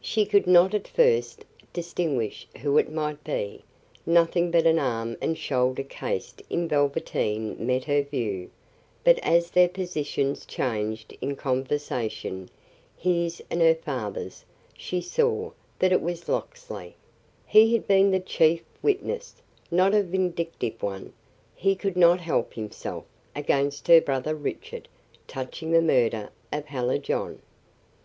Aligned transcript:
She 0.00 0.24
could 0.24 0.46
not 0.46 0.72
at 0.72 0.86
first 0.86 1.44
distinguish 1.72 2.46
who 2.60 2.78
it 2.78 2.92
might 2.92 3.24
be, 3.24 3.64
nothing 4.06 4.52
but 4.52 4.66
an 4.68 4.78
arm 4.78 5.16
and 5.20 5.36
shoulder 5.36 5.82
cased 5.82 6.40
in 6.48 6.68
velveteen 6.68 7.56
met 7.58 7.82
her 7.86 8.02
view, 8.02 8.50
but 9.02 9.18
as 9.18 9.50
their 9.50 9.68
positions 9.68 10.46
changed 10.46 11.18
in 11.20 11.34
conversation 11.34 12.50
his 12.96 13.42
and 13.50 13.60
her 13.60 13.74
father's 13.74 14.44
she 14.78 15.00
saw 15.00 15.50
that 15.80 15.90
it 15.90 16.02
was 16.02 16.28
Locksley; 16.28 16.94
he 17.44 17.72
had 17.72 17.88
been 17.88 18.12
the 18.12 18.20
chief 18.20 18.62
witness, 18.80 19.42
not 19.72 19.92
a 19.92 20.04
vindictive 20.04 20.80
one; 20.84 21.12
he 21.52 21.74
could 21.74 21.96
not 21.96 22.20
help 22.20 22.54
himself, 22.54 23.06
against 23.34 23.88
her 23.88 24.00
brother 24.00 24.36
Richard, 24.36 24.86
touching 25.26 25.72
the 25.72 25.82
murder 25.82 26.28
of 26.52 26.66
Hallijohn. 26.66 27.40